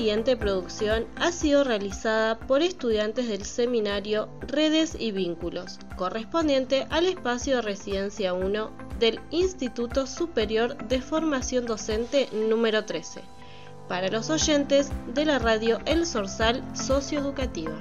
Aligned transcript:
siguiente 0.00 0.34
producción 0.34 1.04
ha 1.16 1.30
sido 1.30 1.62
realizada 1.62 2.38
por 2.38 2.62
estudiantes 2.62 3.28
del 3.28 3.44
seminario 3.44 4.30
Redes 4.40 4.96
y 4.98 5.12
Vínculos, 5.12 5.78
correspondiente 5.98 6.86
al 6.88 7.04
espacio 7.04 7.56
de 7.56 7.62
residencia 7.62 8.32
1 8.32 8.70
del 8.98 9.20
Instituto 9.30 10.06
Superior 10.06 10.74
de 10.88 11.02
Formación 11.02 11.66
Docente 11.66 12.30
número 12.32 12.86
13, 12.86 13.20
para 13.88 14.08
los 14.08 14.30
oyentes 14.30 14.90
de 15.12 15.26
la 15.26 15.38
radio 15.38 15.80
El 15.84 16.06
Sorsal 16.06 16.64
Socioeducativa. 16.74 17.76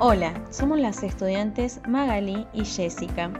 Hola, 0.00 0.34
somos 0.50 0.80
las 0.80 1.04
estudiantes 1.04 1.80
Magali 1.86 2.48
y 2.52 2.64
Jessica 2.64 3.30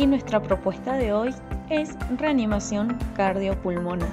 y 0.00 0.06
nuestra 0.06 0.40
propuesta 0.40 0.94
de 0.94 1.12
hoy 1.12 1.34
es 1.68 1.90
reanimación 2.16 2.96
cardiopulmonar. 3.14 4.08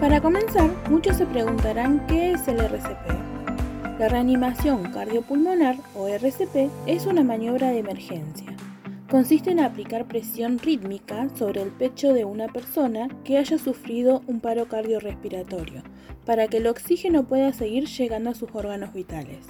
Para 0.00 0.20
comenzar, 0.20 0.70
muchos 0.90 1.18
se 1.18 1.26
preguntarán 1.26 2.04
qué 2.08 2.32
es 2.32 2.48
el 2.48 2.58
RCP. 2.58 4.00
La 4.00 4.08
reanimación 4.08 4.90
cardiopulmonar 4.90 5.76
o 5.94 6.08
RCP 6.08 6.68
es 6.86 7.06
una 7.06 7.22
maniobra 7.22 7.68
de 7.68 7.78
emergencia 7.78 8.56
consiste 9.08 9.50
en 9.50 9.60
aplicar 9.60 10.06
presión 10.06 10.58
rítmica 10.58 11.28
sobre 11.34 11.62
el 11.62 11.70
pecho 11.70 12.12
de 12.12 12.24
una 12.24 12.48
persona 12.48 13.08
que 13.24 13.38
haya 13.38 13.58
sufrido 13.58 14.22
un 14.26 14.40
paro 14.40 14.68
cardiorrespiratorio, 14.68 15.82
para 16.26 16.46
que 16.46 16.58
el 16.58 16.66
oxígeno 16.66 17.26
pueda 17.26 17.52
seguir 17.52 17.86
llegando 17.86 18.30
a 18.30 18.34
sus 18.34 18.50
órganos 18.52 18.92
vitales. 18.92 19.46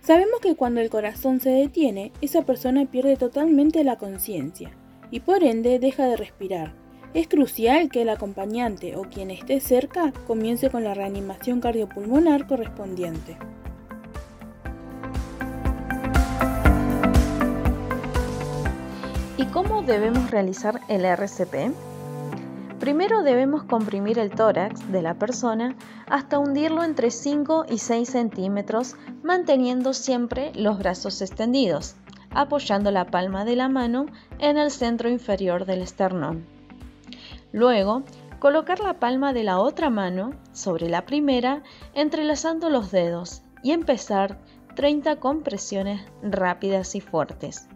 Sabemos 0.00 0.40
que 0.40 0.54
cuando 0.54 0.80
el 0.80 0.90
corazón 0.90 1.40
se 1.40 1.50
detiene, 1.50 2.12
esa 2.20 2.42
persona 2.42 2.86
pierde 2.86 3.16
totalmente 3.16 3.84
la 3.84 3.96
conciencia 3.96 4.70
y 5.10 5.20
por 5.20 5.44
ende 5.44 5.78
deja 5.78 6.06
de 6.06 6.16
respirar. 6.16 6.74
Es 7.12 7.28
crucial 7.28 7.90
que 7.90 8.02
el 8.02 8.08
acompañante 8.08 8.96
o 8.96 9.02
quien 9.02 9.30
esté 9.30 9.60
cerca 9.60 10.12
comience 10.26 10.68
con 10.68 10.84
la 10.84 10.94
reanimación 10.94 11.60
cardiopulmonar 11.60 12.46
correspondiente. 12.46 13.36
¿Y 19.36 19.46
cómo 19.46 19.82
debemos 19.82 20.30
realizar 20.30 20.80
el 20.86 21.04
RCP? 21.04 21.74
Primero 22.78 23.24
debemos 23.24 23.64
comprimir 23.64 24.20
el 24.20 24.30
tórax 24.30 24.92
de 24.92 25.02
la 25.02 25.14
persona 25.14 25.74
hasta 26.06 26.38
hundirlo 26.38 26.84
entre 26.84 27.10
5 27.10 27.66
y 27.68 27.78
6 27.78 28.08
centímetros, 28.08 28.94
manteniendo 29.24 29.92
siempre 29.92 30.52
los 30.54 30.78
brazos 30.78 31.20
extendidos, 31.20 31.96
apoyando 32.30 32.92
la 32.92 33.06
palma 33.06 33.44
de 33.44 33.56
la 33.56 33.68
mano 33.68 34.06
en 34.38 34.56
el 34.56 34.70
centro 34.70 35.08
inferior 35.08 35.64
del 35.64 35.82
esternón. 35.82 36.46
Luego, 37.50 38.04
colocar 38.38 38.78
la 38.78 39.00
palma 39.00 39.32
de 39.32 39.42
la 39.42 39.58
otra 39.58 39.90
mano 39.90 40.30
sobre 40.52 40.88
la 40.88 41.06
primera, 41.06 41.64
entrelazando 41.92 42.70
los 42.70 42.92
dedos 42.92 43.42
y 43.64 43.72
empezar 43.72 44.38
30 44.76 45.16
compresiones 45.16 46.02
rápidas 46.22 46.94
y 46.94 47.00
fuertes 47.00 47.66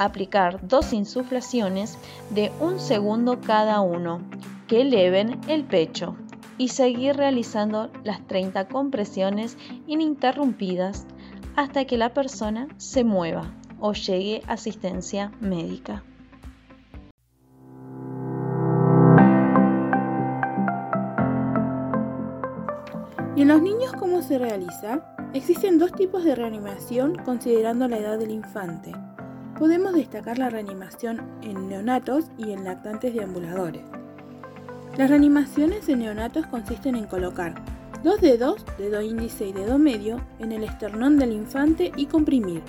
aplicar 0.00 0.66
dos 0.66 0.94
insuflaciones 0.94 1.98
de 2.30 2.50
un 2.58 2.80
segundo 2.80 3.38
cada 3.40 3.80
uno 3.80 4.22
que 4.66 4.80
eleven 4.80 5.38
el 5.46 5.64
pecho 5.64 6.16
y 6.56 6.68
seguir 6.68 7.16
realizando 7.16 7.90
las 8.02 8.26
30 8.26 8.66
compresiones 8.68 9.58
ininterrumpidas 9.86 11.06
hasta 11.54 11.84
que 11.84 11.98
la 11.98 12.14
persona 12.14 12.66
se 12.78 13.04
mueva 13.04 13.54
o 13.78 13.92
llegue 13.92 14.42
asistencia 14.46 15.32
médica. 15.40 16.02
¿Y 23.36 23.42
en 23.42 23.48
los 23.48 23.60
niños 23.60 23.92
cómo 23.98 24.22
se 24.22 24.38
realiza? 24.38 25.14
Existen 25.34 25.78
dos 25.78 25.92
tipos 25.92 26.24
de 26.24 26.34
reanimación 26.34 27.16
considerando 27.16 27.86
la 27.86 27.98
edad 27.98 28.18
del 28.18 28.30
infante. 28.30 28.92
Podemos 29.60 29.92
destacar 29.92 30.38
la 30.38 30.48
reanimación 30.48 31.20
en 31.42 31.68
neonatos 31.68 32.24
y 32.38 32.52
en 32.52 32.64
lactantes 32.64 33.12
deambuladores. 33.12 33.82
Las 34.96 35.10
reanimaciones 35.10 35.86
en 35.90 35.98
neonatos 35.98 36.46
consisten 36.46 36.96
en 36.96 37.04
colocar 37.04 37.62
dos 38.02 38.22
dedos, 38.22 38.64
dedo 38.78 39.02
índice 39.02 39.46
y 39.48 39.52
dedo 39.52 39.76
medio, 39.76 40.18
en 40.38 40.52
el 40.52 40.64
esternón 40.64 41.18
del 41.18 41.32
infante 41.32 41.92
y 41.94 42.06
comprimir. 42.06 42.62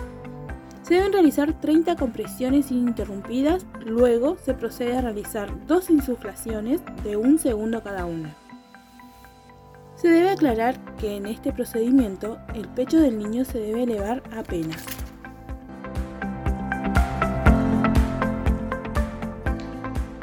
Se 0.84 0.96
deben 0.96 1.14
realizar 1.14 1.54
30 1.62 1.96
compresiones 1.96 2.72
ininterrumpidas, 2.72 3.66
luego 3.86 4.36
se 4.44 4.54
procede 4.54 4.98
a 4.98 5.02
realizar 5.02 5.50
dos 5.68 5.90
insuflaciones 5.90 6.82
de 7.06 7.16
un 7.16 7.40
segundo 7.40 7.82
cada 7.82 8.04
una. 8.04 8.36
Se 9.96 10.10
debe 10.10 10.32
aclarar 10.32 10.78
que 10.98 11.16
en 11.16 11.26
este 11.26 11.54
procedimiento 11.54 12.38
el 12.54 12.68
pecho 12.68 13.00
del 13.00 13.18
niño 13.18 13.46
se 13.46 13.60
debe 13.60 13.84
elevar 13.84 14.24
apenas. 14.36 15.01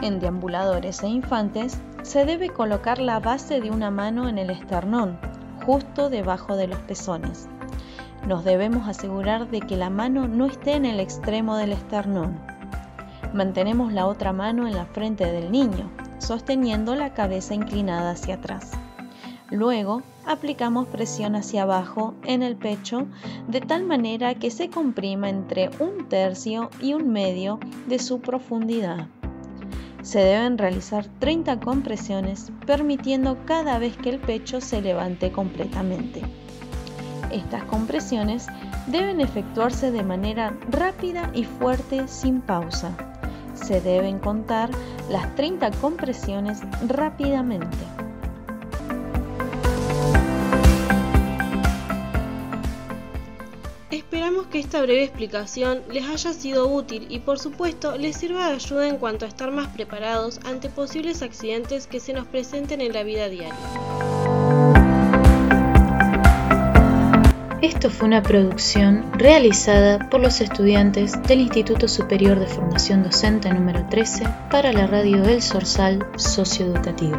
En 0.02 0.20
deambuladores 0.20 1.02
e 1.02 1.08
infantes, 1.08 1.78
se 2.02 2.24
debe 2.24 2.50
colocar 2.50 2.98
la 2.98 3.20
base 3.20 3.60
de 3.60 3.70
una 3.70 3.90
mano 3.90 4.28
en 4.28 4.38
el 4.38 4.50
esternón, 4.50 5.18
justo 5.66 6.10
debajo 6.10 6.56
de 6.56 6.68
los 6.68 6.78
pezones. 6.80 7.48
Nos 8.26 8.44
debemos 8.44 8.88
asegurar 8.88 9.50
de 9.50 9.60
que 9.60 9.76
la 9.76 9.90
mano 9.90 10.28
no 10.28 10.46
esté 10.46 10.74
en 10.74 10.84
el 10.84 11.00
extremo 11.00 11.56
del 11.56 11.72
esternón. 11.72 12.38
Mantenemos 13.32 13.92
la 13.92 14.06
otra 14.06 14.32
mano 14.32 14.66
en 14.66 14.74
la 14.74 14.86
frente 14.86 15.30
del 15.30 15.52
niño, 15.52 15.90
sosteniendo 16.18 16.94
la 16.94 17.12
cabeza 17.14 17.54
inclinada 17.54 18.12
hacia 18.12 18.36
atrás. 18.36 18.72
Luego, 19.50 20.02
aplicamos 20.26 20.88
presión 20.88 21.34
hacia 21.34 21.62
abajo 21.62 22.14
en 22.24 22.42
el 22.42 22.56
pecho 22.56 23.06
de 23.48 23.62
tal 23.62 23.84
manera 23.84 24.34
que 24.34 24.50
se 24.50 24.68
comprima 24.68 25.30
entre 25.30 25.70
un 25.78 26.06
tercio 26.08 26.68
y 26.82 26.92
un 26.92 27.10
medio 27.10 27.58
de 27.86 27.98
su 27.98 28.20
profundidad. 28.20 29.08
Se 30.08 30.20
deben 30.20 30.56
realizar 30.56 31.04
30 31.18 31.60
compresiones 31.60 32.50
permitiendo 32.64 33.36
cada 33.44 33.78
vez 33.78 33.94
que 33.98 34.08
el 34.08 34.18
pecho 34.18 34.62
se 34.62 34.80
levante 34.80 35.30
completamente. 35.32 36.22
Estas 37.30 37.64
compresiones 37.64 38.46
deben 38.86 39.20
efectuarse 39.20 39.90
de 39.90 40.02
manera 40.02 40.56
rápida 40.70 41.30
y 41.34 41.44
fuerte 41.44 42.08
sin 42.08 42.40
pausa. 42.40 42.96
Se 43.52 43.82
deben 43.82 44.18
contar 44.18 44.70
las 45.10 45.34
30 45.34 45.72
compresiones 45.72 46.62
rápidamente. 46.86 47.76
Esperamos 53.90 54.48
que 54.48 54.58
esta 54.58 54.82
breve 54.82 55.02
explicación 55.02 55.82
les 55.90 56.06
haya 56.06 56.34
sido 56.34 56.68
útil 56.68 57.06
y 57.08 57.20
por 57.20 57.38
supuesto 57.38 57.96
les 57.96 58.18
sirva 58.18 58.48
de 58.48 58.56
ayuda 58.56 58.86
en 58.86 58.98
cuanto 58.98 59.24
a 59.24 59.28
estar 59.28 59.50
más 59.50 59.68
preparados 59.68 60.40
ante 60.44 60.68
posibles 60.68 61.22
accidentes 61.22 61.86
que 61.86 61.98
se 61.98 62.12
nos 62.12 62.26
presenten 62.26 62.82
en 62.82 62.92
la 62.92 63.02
vida 63.02 63.30
diaria. 63.30 63.56
Esto 67.62 67.88
fue 67.88 68.08
una 68.08 68.22
producción 68.22 69.10
realizada 69.14 70.10
por 70.10 70.20
los 70.20 70.42
estudiantes 70.42 71.20
del 71.22 71.40
Instituto 71.40 71.88
Superior 71.88 72.38
de 72.38 72.46
Formación 72.46 73.02
Docente 73.02 73.52
número 73.54 73.86
13 73.88 74.24
para 74.50 74.70
la 74.72 74.86
radio 74.86 75.24
El 75.24 75.40
Sorsal 75.40 76.06
Socioeducativa. 76.16 77.18